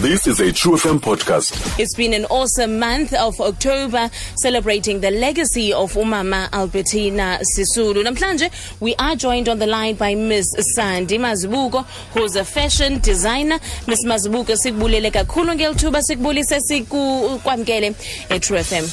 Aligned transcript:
This 0.00 0.26
is 0.26 0.40
a 0.40 0.50
True 0.52 0.76
FM 0.76 0.98
podcast. 0.98 1.78
It's 1.78 1.94
been 1.94 2.14
an 2.14 2.24
awesome 2.26 2.78
month 2.78 3.12
of 3.12 3.38
October 3.40 4.10
celebrating 4.36 5.00
the 5.00 5.10
legacy 5.10 5.72
of 5.74 5.92
Umama 5.92 6.50
Albertina 6.52 7.38
Sisulu. 7.42 8.02
Namhlanje, 8.04 8.50
we 8.80 8.94
are 8.96 9.14
joined 9.14 9.48
on 9.48 9.58
the 9.58 9.66
line 9.66 9.96
by 9.96 10.14
Ms. 10.14 10.54
Sandy 10.74 11.18
Mazibuko, 11.18 11.84
who's 12.14 12.34
a 12.36 12.44
fashion 12.44 12.98
designer. 13.00 13.58
Ms. 13.86 14.04
Mazibuko, 14.06 14.56
sikubulele 14.56 15.10
kakhulu 15.10 15.54
ngelithuba 15.54 16.02
sikubulise 16.02 16.60
sikukwamkele 16.60 17.94
e-True 18.30 18.62
FM. 18.64 18.84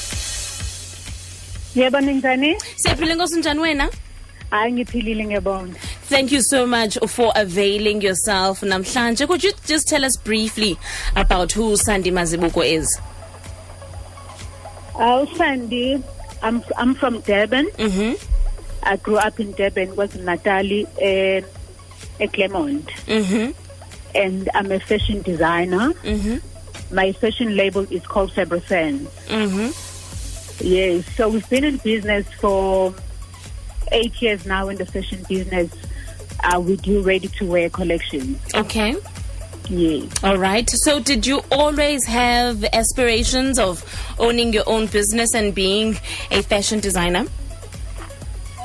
Yebo 1.76 2.02
ninjani? 2.02 2.56
Siyaphila 2.76 3.16
nkosi 3.16 3.40
njani 3.40 3.60
wena? 3.60 3.90
Hayi 4.52 4.72
ngiphilile 4.72 5.26
ngiyabonga. 5.26 5.76
Thank 6.10 6.32
you 6.32 6.42
so 6.42 6.66
much 6.66 6.98
for 7.08 7.32
availing 7.36 8.02
yourself 8.02 8.62
namhlanje. 8.62 9.28
Could 9.28 9.44
you 9.44 9.52
just 9.66 9.88
tell 9.90 10.06
us 10.06 10.16
briefly 10.18 10.78
about 11.16 11.52
who 11.52 11.76
Sandi 11.76 12.12
Mazibuko 12.12 12.64
is? 12.66 12.88
Uh, 14.96 15.26
Sandi, 15.36 16.02
I'm 16.42 16.64
I'm 16.78 16.96
from 16.96 17.20
Durban. 17.22 17.66
Mhm. 17.78 18.18
I 18.84 18.96
grew 18.96 19.18
up 19.18 19.40
in 19.40 19.52
Durban, 19.52 19.96
was 19.96 20.16
in 20.16 20.24
Natali 20.26 20.88
and 21.02 21.46
at 22.22 22.32
Clermont. 22.34 22.88
Mhm. 23.06 23.54
And 24.16 24.50
I'm 24.56 24.72
a 24.72 24.80
fashion 24.80 25.22
designer. 25.24 25.92
Mhm. 26.04 26.42
My 26.92 27.12
fashion 27.12 27.56
label 27.58 27.86
is 27.92 28.02
called 28.08 28.32
Fabrosanz. 28.32 29.08
Mhm. 29.28 29.76
Yes, 30.62 31.04
so 31.18 31.28
we've 31.28 31.48
been 31.50 31.66
in 31.66 31.78
business 31.78 32.26
for 32.40 32.94
eight 33.92 34.22
years 34.22 34.46
now 34.46 34.70
in 34.70 34.78
the 34.78 34.86
fashion 34.86 35.24
business. 35.28 35.72
Uh, 36.44 36.60
we 36.60 36.76
do 36.78 37.02
ready-to-wear 37.02 37.70
collections. 37.70 38.40
Okay. 38.54 38.96
Yes. 39.70 40.24
All 40.24 40.38
right. 40.38 40.70
So, 40.70 41.00
did 41.00 41.26
you 41.26 41.42
always 41.52 42.06
have 42.06 42.64
aspirations 42.66 43.60
of 43.60 43.84
owning 44.20 44.54
your 44.54 44.64
own 44.68 44.86
business 44.86 45.34
and 45.34 45.54
being 45.54 45.98
a 46.32 46.42
fashion 46.42 46.80
designer? 46.80 47.26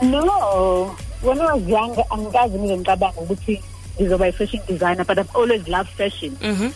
No, 0.02 0.97
when 1.22 1.41
I 1.41 1.54
was 1.54 1.64
young, 1.66 1.94
angikazi 1.94 2.58
ngize 2.58 2.77
ngicabanga 2.77 3.20
ukuthi 3.20 3.62
ngizoba 3.98 4.28
a 4.28 4.32
fashion 4.32 4.60
designer, 4.66 5.04
but 5.04 5.19
I've 5.19 5.34
always 5.34 5.66
loved 5.69 5.91
fashion. 5.91 6.36
Mm-hmm. 6.36 6.69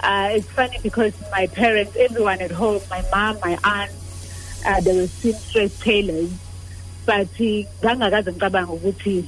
Uh, 0.00 0.28
it's 0.32 0.48
funny 0.50 0.78
because 0.82 1.12
my 1.32 1.46
parents, 1.48 1.96
everyone 1.96 2.40
at 2.40 2.52
home, 2.52 2.80
my 2.90 3.04
mom, 3.10 3.38
my 3.42 3.58
aunt, 3.64 3.90
uh, 4.64 4.80
they 4.80 4.96
were 4.96 5.06
seamstress 5.06 5.78
tailors, 5.80 6.30
but 7.08 7.26
ngangakaze 7.82 8.32
ngicabanga 8.32 8.72
ukuthi 8.72 9.24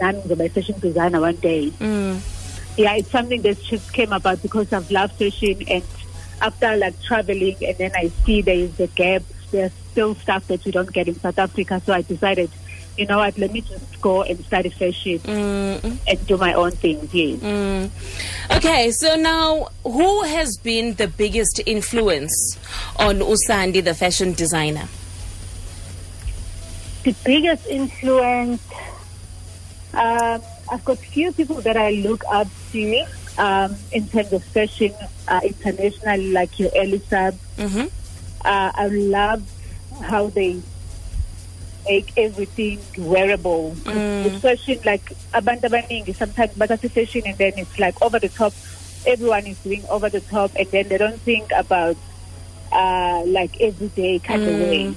nami 0.00 0.18
ngizoba 0.20 0.44
a 0.44 0.48
fashion 0.50 0.78
designer 0.80 1.20
one 1.20 1.36
day. 1.36 1.70
Mm. 1.80 2.20
Yeah, 2.76 2.96
it's 2.96 3.10
something 3.10 3.40
that 3.42 3.56
just 3.64 3.90
came 3.92 4.12
about 4.12 4.42
because 4.42 4.70
I've 4.72 4.90
loved 4.90 5.14
fashion 5.14 5.62
and 5.68 5.82
after 6.42 6.76
like 6.76 7.00
traveling 7.02 7.56
and 7.64 7.76
then 7.78 7.92
I 7.96 8.08
see 8.24 8.42
there 8.42 8.56
is 8.56 8.78
a 8.80 8.86
gap, 8.88 9.22
there's 9.50 9.72
still 9.92 10.14
stuff 10.16 10.46
that 10.48 10.62
we 10.66 10.72
don't 10.72 10.92
get 10.92 11.08
in 11.08 11.14
South 11.14 11.38
Africa. 11.38 11.80
So 11.86 11.94
I 11.94 12.02
decided, 12.02 12.50
you 12.98 13.06
know 13.06 13.18
what, 13.18 13.38
let 13.38 13.52
me 13.52 13.62
just 13.62 14.00
go 14.02 14.22
and 14.24 14.38
study 14.44 14.68
fashion 14.68 15.18
Mm. 15.20 15.96
and 16.06 16.26
do 16.26 16.36
my 16.36 16.52
own 16.52 16.72
things, 16.72 17.14
yes. 17.14 17.40
Mm. 17.40 17.88
Okay. 18.56 18.90
So 18.90 19.16
now, 19.16 19.68
who 19.84 20.22
has 20.24 20.58
been 20.62 20.94
the 20.96 21.08
biggest 21.08 21.60
influence 21.64 22.58
on 22.98 23.20
Usandi, 23.20 23.82
the 23.82 23.94
fashion 23.94 24.32
designer? 24.34 24.88
The 27.02 27.14
biggest 27.24 27.66
influence, 27.66 28.62
um, 29.92 30.40
I've 30.70 30.84
got 30.84 30.98
few 30.98 31.32
people 31.32 31.60
that 31.62 31.76
I 31.76 31.90
look 31.90 32.22
up 32.30 32.46
to 32.72 33.04
um, 33.38 33.74
in 33.90 34.06
terms 34.08 34.32
of 34.32 34.44
fashion 34.44 34.94
uh, 35.26 35.40
internationally, 35.42 36.32
like 36.32 36.58
your 36.60 36.70
Elie 36.76 37.00
Saab. 37.00 37.34
Mm-hmm. 37.56 37.86
Uh, 38.44 38.70
I 38.74 38.86
love 38.86 39.42
how 40.02 40.28
they 40.28 40.60
make 41.88 42.12
everything 42.16 42.78
wearable. 42.96 43.74
Mm. 43.82 44.24
The 44.24 44.30
fashion, 44.38 44.78
like 44.84 45.04
abantu 45.32 45.68
abaningi, 45.70 46.14
sometimes 46.14 46.52
but 46.56 46.78
fashion 46.80 47.22
and 47.26 47.36
then 47.36 47.52
it's 47.56 47.78
like 47.78 48.00
over 48.00 48.18
the 48.18 48.28
top. 48.28 48.52
Everyone 49.04 49.46
is 49.46 49.58
doing 49.58 49.84
over 49.90 50.08
the 50.08 50.20
top, 50.20 50.52
and 50.54 50.68
then 50.70 50.86
they 50.86 50.98
don't 50.98 51.20
think 51.22 51.50
about 51.50 51.96
uh, 52.70 53.22
like 53.26 53.60
everyday 53.60 54.20
kind 54.20 54.42
of 54.42 54.54
Mm. 54.54 54.94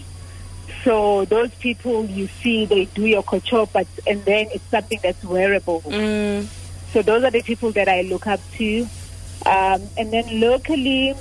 So 0.86 1.26
those 1.26 1.50
people 1.56 2.06
you 2.06 2.28
see, 2.44 2.66
they 2.66 2.86
do 2.86 3.08
your 3.08 3.24
couture, 3.24 3.68
but 3.74 3.88
and 4.06 4.24
then 4.24 4.46
it's 4.54 4.64
something 4.70 5.00
that's 5.02 5.24
wearable. 5.24 5.82
Mm. 5.82 6.46
So 6.94 7.02
those 7.02 7.24
are 7.24 7.32
the 7.32 7.42
people 7.42 7.72
that 7.72 7.90
I 7.90 8.04
look 8.04 8.28
up 8.28 8.40
to. 8.58 8.88
Um, 9.48 9.82
and 9.98 10.14
then 10.14 10.40
locally, 10.40 11.16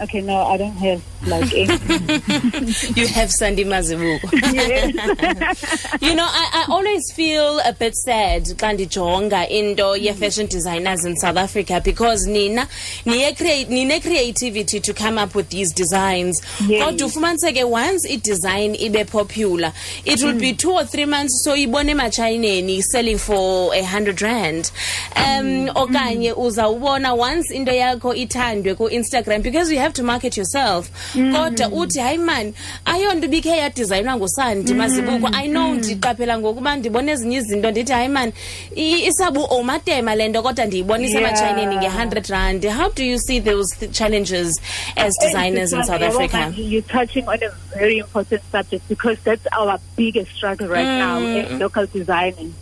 okay, 0.00 0.22
no, 0.22 0.46
I 0.46 0.56
don't 0.56 0.72
have 0.72 1.02
like. 1.26 1.52
You 2.96 3.06
have 3.08 3.30
Sandi 3.30 3.64
Mazibuko. 3.64 4.30
Yes. 4.52 5.96
you 6.02 6.14
know, 6.14 6.26
I, 6.26 6.64
I 6.66 6.72
always 6.72 7.12
feel 7.12 7.60
a 7.64 7.72
bit 7.72 7.94
sad 7.94 8.44
xa 8.44 8.72
ndijonga 8.72 9.48
into 9.48 9.98
ye-fashion 9.98 10.46
designers 10.46 11.04
in 11.04 11.16
South 11.16 11.36
Africa 11.36 11.80
because 11.84 12.26
nina 12.26 12.68
niye 13.04 13.36
create 13.36 13.68
nine 13.68 14.00
creativity 14.00 14.80
to 14.80 14.92
come 14.92 15.18
up 15.18 15.34
with 15.34 15.48
these 15.50 15.72
designs. 15.72 16.40
Yes. 16.66 17.16
Once 17.16 18.04
it 18.04 18.22
design, 18.22 18.74
ibe 18.74 19.10
popular, 19.10 19.72
it 20.04 20.22
will 20.22 20.38
be 20.38 20.52
two 20.52 20.70
or 20.72 20.84
three 20.84 21.04
months 21.06 21.42
so 21.44 21.54
ibone 21.54 21.90
emachayineni 21.90 22.80
selling 22.82 23.18
for 23.18 23.74
a 23.74 23.82
hundred 23.82 24.20
rand. 24.22 24.70
Um 25.16 25.68
okanye 25.74 26.32
uzawubona 26.36 27.16
once 27.16 27.50
into 27.50 27.72
yakho 27.72 28.14
ithandwe 28.14 28.76
ku-Instagram 28.76 29.42
because 29.42 29.70
you 29.70 29.78
have 29.78 29.92
to 29.94 30.02
market 30.02 30.36
yourself. 30.36 30.90
Kodwa 31.12 31.68
uthi 31.68 31.98
hayi 32.00 32.18
man 32.18 32.54
ayonto 32.84 33.26
ibikhe 33.26 33.48
yadesignwa 33.56 34.16
ngusandi 34.16 34.74
mazibuko. 34.74 35.28
I 35.32 35.46
know 35.48 35.74
ndiqaphela 35.74 36.38
ngokuba 36.38 36.76
ndibona 36.76 37.12
ezinye 37.12 37.36
izinto 37.36 37.70
ndithi 37.70 37.92
hayi 37.92 38.08
man 38.08 38.32
i- 38.76 39.06
isabu 39.06 39.46
omatema 39.50 40.14
le 40.14 40.28
nto 40.28 40.42
kodwa 40.42 40.64
ndiyibona 40.66 41.04
isemachayineni 41.04 41.74
Yeah. 41.74 41.84
nge-hundred 41.84 42.26
rand. 42.30 42.64
How 42.64 42.88
do 42.90 43.04
you 43.04 43.18
see 43.18 43.40
those 43.40 43.74
th- 43.80 43.92
challenges 43.92 44.60
as 44.96 45.14
designers 45.20 45.72
in 45.72 45.82
south 45.84 46.02
africa? 46.02 46.52
You're 46.56 46.82
touching 46.88 47.28
on 47.28 47.38
a 47.42 47.50
very 47.76 47.98
important 47.98 48.42
subject 48.50 48.88
because 48.88 49.18
that's 49.24 49.46
our 49.58 49.78
biggest 49.96 50.30
struggle 50.36 50.68
right 50.68 50.84
now 50.86 51.18
in 51.18 51.58
local 51.58 51.86
designing. 51.86 52.54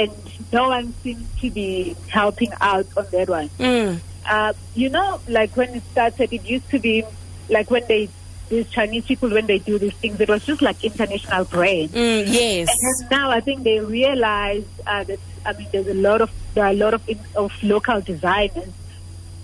And 0.00 0.10
no 0.52 0.68
one 0.68 0.94
seems 1.02 1.26
to 1.40 1.50
be 1.50 1.96
helping 2.08 2.52
out 2.60 2.86
on 2.96 3.06
that 3.12 3.28
one. 3.28 3.50
Mm. 3.58 3.98
Uh, 4.28 4.52
you 4.76 4.88
know, 4.88 5.18
like 5.28 5.56
when 5.56 5.74
it 5.74 5.82
started, 5.90 6.32
it 6.32 6.44
used 6.48 6.68
to 6.70 6.78
be 6.78 7.04
like 7.50 7.70
when 7.70 7.84
they, 7.88 8.08
these 8.48 8.68
Chinese 8.70 9.04
people, 9.06 9.28
when 9.30 9.46
they 9.46 9.58
do 9.58 9.78
these 9.78 9.92
things, 9.94 10.20
it 10.20 10.28
was 10.28 10.44
just 10.44 10.62
like 10.62 10.82
international 10.82 11.44
brands. 11.44 11.92
Mm, 11.92 12.24
yes 12.26 12.68
And 12.68 13.10
now 13.10 13.30
I 13.30 13.40
think 13.40 13.62
they 13.62 13.78
realize 13.80 14.64
uh, 14.86 15.04
that 15.04 15.18
I 15.46 15.52
mean 15.54 15.68
there's 15.72 15.86
a 15.86 15.94
lot 15.94 16.20
of 16.20 16.30
there 16.54 16.64
are 16.64 16.70
a 16.70 16.74
lot 16.74 16.94
of 16.94 17.08
in, 17.08 17.18
of 17.36 17.52
local 17.62 18.00
designers, 18.00 18.72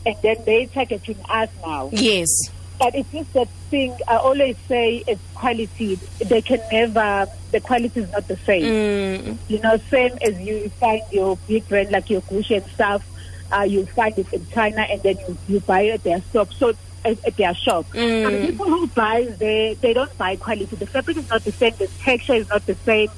and 0.05 0.17
then 0.23 0.37
they 0.45 0.67
targeting 0.67 1.19
us 1.29 1.49
now. 1.65 1.91
yes 1.93 2.51
But 2.79 2.95
it's 2.95 3.11
just 3.13 3.33
that 3.35 3.49
thing 3.71 3.97
I 4.09 4.17
always 4.17 4.57
say 4.69 5.03
it's 5.07 5.21
quality. 5.35 5.95
They 6.19 6.43
can 6.43 6.61
never 6.73 7.27
the 7.53 7.61
quality 7.61 8.01
is 8.01 8.11
not 8.13 8.27
the 8.29 8.37
same. 8.39 8.65
mm. 8.65 9.39
You 9.49 9.61
know, 9.61 9.77
same 9.89 10.19
as 10.21 10.39
you 10.41 10.69
find 10.81 11.01
your 11.13 11.37
big 11.47 11.67
brand 11.69 11.91
like 11.93 12.11
your 12.11 12.23
Gucci 12.23 12.57
and 12.57 12.67
stuff. 12.73 13.07
Uh, 13.53 13.63
you 13.63 13.87
find 13.87 14.19
it 14.19 14.31
in 14.33 14.45
China 14.49 14.83
and 14.91 15.01
then 15.05 15.17
you, 15.29 15.39
you 15.49 15.61
buy 15.61 15.83
it 15.83 15.91
at 15.91 16.03
their 16.03 16.21
shop. 16.33 16.53
So 16.53 16.75
at, 17.07 17.25
at 17.25 17.37
their 17.37 17.55
shop. 17.55 17.87
Mm. 17.93 18.47
People 18.47 18.67
who 18.67 18.87
buy 18.89 19.23
they 19.39 19.77
they 19.81 19.93
don't 19.93 20.17
buy 20.19 20.37
quality. 20.37 20.77
The 20.77 20.87
fabric 20.87 21.17
is 21.19 21.29
not 21.31 21.45
the 21.45 21.53
same. 21.53 21.75
The 21.79 21.89
texture 22.05 22.35
is 22.35 22.49
not 22.49 22.67
the 22.67 22.75
same. 22.75 23.09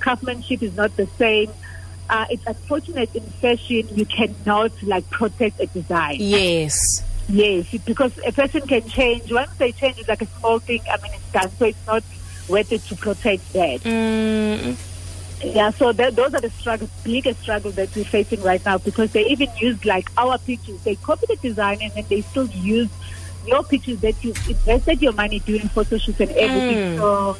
Craftsmanship 0.00 0.62
is 0.62 0.74
not 0.74 0.96
the 0.96 1.06
same. 1.18 1.50
Uh, 2.08 2.24
it's 2.30 2.46
unfortunate 2.46 3.14
in 3.14 3.22
fashion 3.22 3.88
you 3.94 4.04
cannot 4.06 4.72
like 4.82 5.08
protect 5.10 5.60
a 5.60 5.66
design. 5.66 6.16
yes 6.18 6.76
Yes, 7.28 7.66
because 7.86 8.12
a 8.26 8.32
person 8.32 8.60
can 8.66 8.86
change. 8.86 9.32
Once 9.32 9.50
they 9.56 9.72
change, 9.72 9.98
it's 9.98 10.08
like 10.08 10.20
a 10.20 10.26
small 10.38 10.58
thing. 10.58 10.82
I 10.92 11.00
mean, 11.02 11.12
it's 11.14 11.32
done, 11.32 11.50
so 11.58 11.64
it's 11.64 11.86
not 11.86 12.04
worth 12.48 12.70
it 12.70 12.84
to 12.88 12.96
protect 12.96 13.50
that. 13.54 13.80
mm. 13.80 14.76
Yeah, 15.42 15.70
so 15.70 15.92
th- 15.92 16.14
those 16.14 16.34
are 16.34 16.40
the 16.40 16.50
struggles, 16.50 16.90
biggest 17.02 17.40
struggles 17.42 17.74
that 17.76 17.94
we're 17.94 18.04
facing 18.04 18.42
right 18.42 18.64
now 18.64 18.78
because 18.78 19.10
they 19.12 19.24
even 19.26 19.48
use 19.60 19.82
like 19.84 20.10
our 20.16 20.38
pictures. 20.38 20.80
They 20.82 20.96
copy 20.96 21.26
the 21.28 21.36
design 21.36 21.78
and 21.82 21.92
then 21.94 22.04
they 22.08 22.22
still 22.22 22.46
use 22.48 22.88
your 23.46 23.62
pictures 23.64 24.00
that 24.00 24.22
you 24.24 24.30
invested 24.48 25.00
your 25.02 25.12
money 25.12 25.38
doing 25.40 25.68
photo 25.68 25.98
shoots 25.98 26.20
and 26.20 26.30
everything. 26.30 26.76
Mm. 26.76 26.98
So 26.98 27.36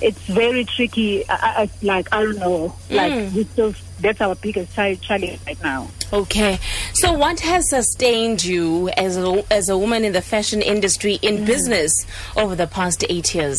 it's 0.00 0.20
very 0.26 0.64
tricky. 0.64 1.28
I, 1.28 1.34
I, 1.62 1.70
like 1.82 2.12
I 2.12 2.22
don't 2.22 2.38
know, 2.38 2.74
like 2.90 3.12
Mm. 3.12 3.32
we 3.32 3.44
still 3.44 3.74
that's 4.00 4.20
our 4.20 4.36
biggest 4.36 4.74
challenge 4.74 5.40
right 5.46 5.62
now. 5.62 5.88
Okay. 6.12 6.58
So 6.92 7.12
what 7.12 7.40
has 7.40 7.68
sustained 7.68 8.44
you 8.44 8.88
as 8.90 9.16
a, 9.16 9.44
as 9.52 9.68
a 9.68 9.76
woman 9.76 10.04
in 10.04 10.12
the 10.12 10.22
fashion 10.22 10.62
industry 10.62 11.14
in 11.20 11.44
business 11.44 12.06
over 12.36 12.54
the 12.54 12.68
past 12.68 13.04
eight 13.08 13.34
years? 13.34 13.58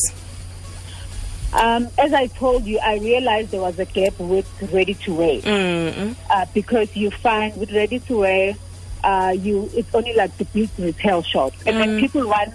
Um, 1.51 1.87
as 1.97 2.13
I 2.13 2.27
told 2.27 2.65
you, 2.65 2.79
I 2.79 2.97
realized 2.99 3.51
there 3.51 3.59
was 3.61 3.79
a 3.79 3.85
gap 3.85 4.17
with 4.19 4.47
ready 4.71 4.93
to 4.93 5.13
wear 5.13 5.41
Mm-mm. 5.41 6.15
uh, 6.29 6.45
because 6.53 6.95
you 6.95 7.09
find 7.11 7.55
with 7.57 7.71
ready 7.73 7.99
to 7.99 8.17
wear, 8.19 8.53
uh, 9.03 9.33
you 9.37 9.69
it's 9.73 9.93
only 9.93 10.13
like 10.13 10.35
the 10.37 10.45
big 10.45 10.69
retail 10.77 11.21
shop, 11.23 11.53
and 11.65 11.77
then 11.77 11.99
people 11.99 12.27
want 12.27 12.53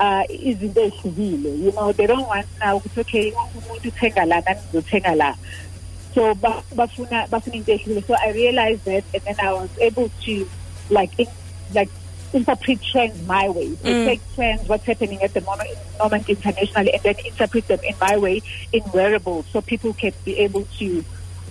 uh, 0.00 0.22
izinto 0.30 0.90
ehlukile. 0.90 1.58
You 1.58 1.72
know, 1.72 1.92
they 1.92 2.06
don't 2.06 2.26
want 2.26 2.46
now. 2.60 2.80
It's 2.84 2.98
okay. 2.98 3.32
umuntu 3.32 3.90
uthenga 3.90 4.26
la, 4.26 4.40
nami 4.40 4.60
ngizothenga 4.72 5.16
la. 5.16 5.34
So 6.14 6.34
ba- 6.34 6.62
bafuna 6.74 7.28
bafuna 7.28 7.54
into 7.54 7.72
ehlukile. 7.72 8.06
So 8.06 8.14
I 8.14 8.30
realized 8.30 8.84
that, 8.84 9.04
and 9.14 9.22
then 9.24 9.36
I 9.40 9.52
was 9.52 9.70
able 9.78 10.10
to 10.24 10.48
like 10.90 11.10
in, 11.18 11.26
like 11.74 11.90
interpret 12.32 12.80
trends 12.82 13.26
my 13.26 13.48
way. 13.48 13.74
So 13.76 13.88
take 14.04 14.20
trends, 14.34 14.68
what's 14.68 14.84
happening 14.84 15.22
at 15.22 15.32
the 15.32 15.40
moment, 15.40 15.70
moment 15.98 16.28
internationally, 16.28 16.92
and 16.92 17.02
then 17.02 17.14
interpret 17.24 17.66
them 17.68 17.80
in 17.82 17.94
my 18.00 18.16
way 18.18 18.42
in 18.72 18.82
wearables, 18.92 19.46
so 19.52 19.60
people 19.62 19.94
can 19.94 20.12
be 20.24 20.38
able 20.38 20.64
to 20.78 21.04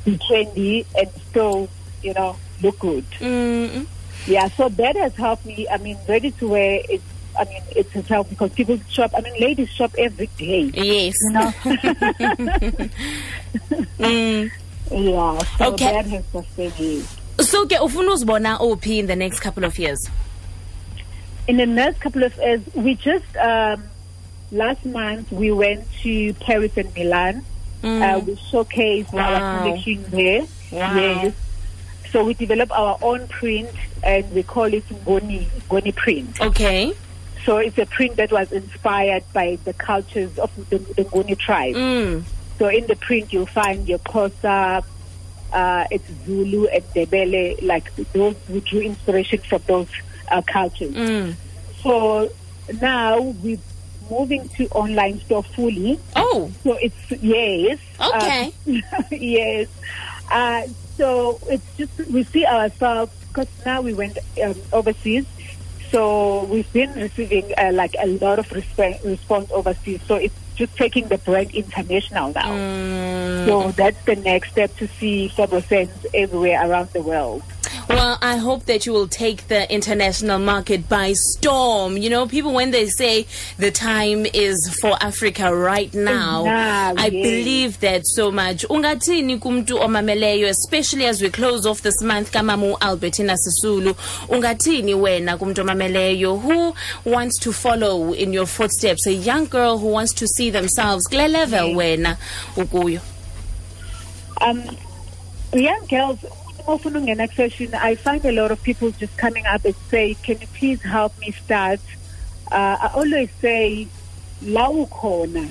be 0.06 0.18
trendy 0.18 0.86
and 0.98 1.10
still, 1.30 1.68
you 2.04 2.14
know, 2.14 2.38
look 2.62 2.78
good. 2.80 3.06
Mm-mm. 3.20 3.88
Yeah, 4.25 4.48
so 4.50 4.69
that 4.69 4.96
has 4.96 5.16
helped 5.16 5.46
me. 5.46 5.68
I 5.69 5.78
mean, 5.78 5.98
ready 6.08 6.31
to 6.31 6.48
wear. 6.48 6.81
It's, 6.90 7.04
I 7.40 7.46
mean, 7.46 7.62
it 7.75 7.90
has 7.92 8.08
helped 8.08 8.30
because 8.31 8.52
people 8.54 8.80
shop. 8.90 9.12
I 9.16 9.22
mean, 9.22 9.34
ladies 9.40 9.69
shop 9.69 9.94
every 9.98 10.28
day. 10.38 10.72
Yes. 10.74 11.14
You 11.22 11.31
know. 11.31 11.54
Mm. 14.00 14.52
yeah. 14.92 15.38
So 15.58 15.74
Okay. 15.74 15.92
that 15.92 16.06
has 16.06 16.24
sustained 16.31 16.80
me. 16.80 17.02
So 17.40 17.66
ke 17.66 17.78
ufuna 17.81 18.14
uzibona 18.16 18.60
uphi 18.60 19.00
in 19.00 19.08
the 19.08 19.16
next 19.16 19.40
couple 19.42 19.64
of 19.66 19.78
years? 19.80 20.10
In 21.48 21.58
the 21.58 21.66
next 21.66 22.00
couple 22.00 22.24
of 22.24 22.36
years, 22.38 22.62
we 22.75 22.96
just 22.96 23.25
um, 23.38 23.84
last 24.52 24.86
month 24.86 25.31
we 25.31 25.52
went 25.52 25.86
to 26.04 26.34
Paris 26.36 26.75
and 26.78 26.94
Milan. 26.96 27.44
Uh, 27.84 28.19
we 28.25 28.36
showcased 28.52 29.14
Wow. 29.14 29.34
our 29.34 29.60
collection 29.64 30.04
there. 30.10 30.42
Wow. 30.72 30.96
Yes. 30.96 31.34
So 32.12 32.24
we 32.24 32.33
developed 32.33 32.71
our 32.71 32.98
own 33.01 33.27
print, 33.27 33.69
and 34.04 34.31
we 34.31 34.44
call 34.44 34.74
it 34.74 34.83
Goni, 35.06 35.48
Ngoni 35.69 35.95
print. 35.95 36.42
Okay. 36.42 36.94
So 37.45 37.57
it's 37.57 37.77
a 37.77 37.86
print 37.86 38.18
that 38.18 38.31
was 38.31 38.51
inspired 38.51 39.24
by 39.33 39.57
the 39.63 39.74
cultures 39.74 40.38
of 40.38 40.51
the, 40.69 40.80
the 40.80 41.36
tribe. 41.36 41.75
Mm. 41.75 42.24
So 42.57 42.68
in 42.68 42.88
the 42.88 42.95
print, 42.95 43.31
you'll 43.31 43.45
find 43.45 43.88
your 43.88 44.00
Xhosa, 44.00 44.83
uh, 45.54 45.86
it's 45.89 46.04
Zulu 46.25 46.68
and 46.68 46.83
Debele, 46.94 47.62
like 47.62 47.95
those 48.13 48.36
who 48.48 48.59
drew 48.62 48.81
inspiration 48.81 49.39
from 49.39 49.62
those 49.68 49.88
uh, 50.30 50.42
cultures. 50.42 50.94
Mm. 50.94 51.36
So 51.81 52.30
now 52.81 53.21
we're 53.21 53.59
moving 54.09 54.50
to 54.50 54.68
online 54.69 55.19
store 55.21 55.44
fully. 55.44 56.00
Oh. 56.15 56.51
So 56.63 56.74
it's 56.81 57.24
yes. 57.24 57.80
Okay. 58.00 58.54
Uh, 58.68 59.04
yes. 59.12 59.68
Uh, 60.30 60.68
so 60.98 61.40
it's 61.48 61.66
just 61.78 61.98
we 62.12 62.24
see 62.24 62.46
ourselves 62.46 63.12
because 63.28 63.48
now 63.66 63.82
we 63.82 63.94
went 63.94 64.18
um, 64.44 64.56
overseas. 64.74 65.26
So 65.92 66.44
we've 66.46 66.72
been 66.74 66.92
receiving 66.94 67.54
uh, 67.58 67.72
like 67.72 67.96
a 68.00 68.08
lot 68.08 68.40
of 68.40 68.48
resp- 68.50 69.04
response 69.06 69.50
overseas. 69.52 70.02
So 70.08 70.16
it's 70.16 70.36
just 70.56 70.76
taking 70.76 71.08
the 71.08 71.18
brand 71.20 71.52
international 71.52 72.34
now. 72.34 72.52
Mm. 72.52 73.46
So 73.46 73.72
that's 73.72 74.04
the 74.06 74.16
next 74.16 74.52
step 74.52 74.76
to 74.78 74.88
see 75.00 75.30
Fabrosanz 75.30 76.06
everywhere 76.14 76.70
around 76.70 76.90
the 76.90 77.02
world. 77.02 77.44
Well, 77.89 78.18
I 78.22 78.36
hope 78.36 78.66
that 78.66 78.86
you 78.86 78.92
will 78.92 79.07
take 79.07 79.48
the 79.48 79.72
international 79.74 80.39
market 80.39 80.89
by 80.89 81.13
storm. 81.13 81.95
You 81.95 82.10
know, 82.10 82.28
people 82.28 82.54
when 82.54 82.72
they 82.72 82.88
say 82.88 83.28
the 83.57 83.72
time 83.72 84.25
is 84.34 84.78
for 84.81 84.98
Africa 85.01 85.56
right 85.56 85.94
now, 85.94 86.44
I 86.45 87.06
yes. 87.07 87.12
believe 87.12 87.80
that 87.80 88.06
so 88.06 88.30
much. 88.30 88.66
Ungathini 88.68 89.39
kumntu 89.39 89.80
omameleyo, 89.80 90.50
especially 90.50 91.06
as 91.06 91.22
we 91.22 91.30
close 91.30 91.66
off 91.66 91.81
this 91.81 92.01
month 92.04 92.34
kamamu 92.34 92.78
Albertina 92.81 93.36
Sisulu. 93.38 93.94
Ungathini 94.28 94.94
wena 94.94 95.38
kumntu 95.38 95.62
omameleyo 95.63 96.38
who 96.42 96.75
wants 97.10 97.40
to 97.40 97.54
follow 97.54 98.12
in 98.12 98.33
your 98.33 98.45
footsteps, 98.45 99.07
a 99.07 99.13
young 99.13 99.45
girl 99.45 99.78
who 99.78 99.88
wants 99.88 100.12
to 100.13 100.28
see 100.28 100.50
themselves 100.50 101.07
kule 101.07 101.28
level 101.30 101.69
wena 101.74 102.18
ukuyo. 102.57 103.00
Um, 104.42 104.63
young 105.54 105.86
girls, 105.88 106.19
often 106.68 106.96
in 107.08 107.18
next 107.18 107.36
session, 107.36 107.74
I 107.74 107.96
find 107.96 108.24
a 108.25 108.31
lot 108.31 108.52
of 108.52 108.62
people 108.62 108.92
just 108.92 109.16
coming 109.18 109.46
up 109.46 109.64
and 109.66 109.75
say, 109.90 110.16
"Can 110.24 110.40
you 110.42 110.48
please 110.60 110.81
help 110.81 111.18
me 111.19 111.31
start?" 111.31 111.80
Uh, 112.52 112.78
I 112.86 112.92
always 112.96 113.30
say, 113.42 113.88
"La 114.42 114.69
ukhona." 114.69 115.48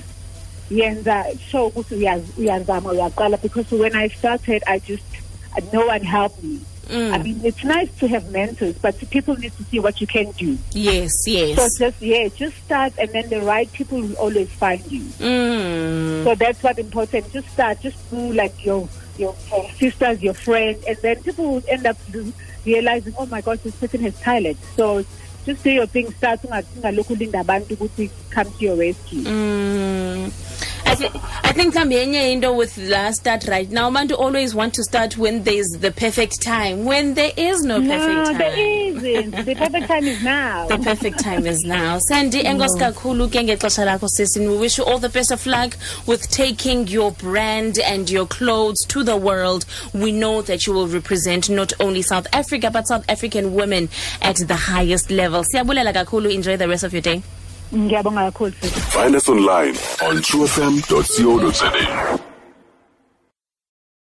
yenza 0.69 1.23
sure 1.49 1.69
ukuthi 1.71 1.95
uyaz- 1.95 2.33
uyazama 2.37 2.89
uyaqala 2.91 3.41
because 3.41 3.71
when 3.71 3.95
I 3.95 4.09
started 4.09 4.63
I 4.67 4.79
just 4.79 5.03
no 5.73 5.85
one 5.87 6.01
helped 6.03 6.43
me 6.43 6.59
Mm. 6.89 7.13
I 7.13 7.17
mean 7.23 7.41
it's 7.43 7.63
nice 7.65 7.89
to 7.99 8.07
have 8.07 8.31
mentors 8.31 8.75
but 8.81 8.95
people 9.09 9.35
need 9.35 9.51
to 9.57 9.63
see 9.65 9.79
what 9.79 9.99
you 10.01 10.07
can 10.07 10.31
do 10.37 10.57
Yes, 10.73 11.11
yes. 11.27 11.55
so 11.57 11.63
just 11.85 12.01
yeah 12.01 12.27
just 12.29 12.55
start 12.65 12.93
and 12.97 13.09
then 13.11 13.27
the 13.29 13.41
right 13.41 13.69
people 13.73 13.99
will 14.01 14.13
always 14.15 14.49
find 14.49 14.81
you 14.91 15.03
Mm. 15.19 16.23
so 16.25 16.35
that's 16.35 16.61
what 16.63 16.79
important. 16.79 17.31
Just 17.33 17.47
start. 17.49 17.81
Just 17.81 17.97
do 18.09 18.31
like 18.33 18.55
your 18.65 18.87
your 19.19 19.35
uh, 19.53 19.63
sisters, 19.79 20.21
your 20.21 20.33
friends, 20.33 20.83
and 20.87 20.97
then 20.97 21.21
people 21.23 21.53
would 21.53 21.67
end 21.67 21.85
up 21.85 21.97
realizing, 22.65 23.13
oh 23.17 23.25
my 23.25 23.41
gosh, 23.41 23.59
this 23.59 23.75
person 23.75 24.01
has 24.01 24.19
talent. 24.21 24.57
So 24.75 25.03
just 25.45 25.63
do 25.63 25.71
your 25.71 25.87
thing. 25.87 26.11
Start 26.11 26.41
ungalokhu 26.43 27.15
ulinda 27.15 27.39
abantu 27.39 27.75
ukuthi 27.75 28.09
come 28.29 28.51
to 28.51 28.65
your 28.65 28.75
rescue. 28.75 29.23
Mm. 29.23 30.31
I, 30.97 31.09
th- 31.09 31.23
I 31.43 31.51
think 31.53 31.73
mhlawumbi 31.75 31.95
yenye 31.95 32.31
into 32.33 32.51
with 32.53 32.77
la 32.77 33.11
start 33.11 33.47
right 33.47 33.69
now. 33.69 33.89
Abantu 33.89 34.17
always 34.17 34.55
want 34.55 34.73
to 34.75 34.83
start 34.83 35.17
when 35.17 35.43
there's 35.43 35.67
the 35.79 35.91
perfect 35.91 36.41
time. 36.41 36.85
When 36.85 37.13
there 37.13 37.31
is 37.37 37.63
no 37.63 37.79
perfect 37.79 37.91
No, 38.07 38.23
time. 38.25 38.37
there 38.37 38.59
isn't. 38.59 39.45
The 39.45 39.55
perfect 39.55 39.87
time 39.87 40.05
is 40.05 40.23
now. 40.23 40.67
the 40.67 40.77
perfect 40.79 41.19
time 41.19 41.45
is 41.45 41.63
now. 41.63 41.99
Sandi 41.99 42.43
enkosi 42.43 42.79
kakhulu 42.79 43.27
ke 43.29 43.45
ngexesha 43.47 43.85
lakho 43.85 44.07
sisi. 44.09 44.39
We 44.39 44.57
wish 44.57 44.77
you 44.79 44.85
all 44.85 44.97
the 44.99 45.09
best 45.09 45.31
of 45.31 45.45
luck 45.45 45.77
with 46.07 46.29
taking 46.31 46.87
your 46.87 47.11
brand 47.11 47.77
and 47.79 48.09
your 48.09 48.25
clothes 48.25 48.83
to 48.87 49.03
the 49.03 49.17
world. 49.17 49.65
We 49.93 50.11
know 50.11 50.41
that 50.43 50.65
you 50.65 50.73
will 50.73 50.87
represent 50.87 51.49
not 51.49 51.73
only 51.79 52.01
south 52.01 52.27
africa 52.33 52.71
but 52.71 52.87
south 52.87 53.05
african 53.09 53.53
women 53.53 53.89
at 54.21 54.37
the 54.37 54.55
highest 54.55 55.11
level. 55.11 55.43
Siyabulela 55.43 55.93
kakhulu. 55.93 56.33
Enjoy 56.33 56.57
the 56.57 56.67
rest 56.67 56.83
of 56.83 56.93
your 56.93 57.01
day 57.01 57.21
Ngiyabonga 57.73 58.31
kakhulu. 58.31 58.53
us 59.15 59.29
online 59.29 59.75
on 60.07 60.21
truefm.co.za. 60.21 62.26